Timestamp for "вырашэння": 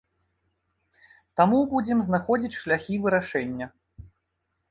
3.03-3.65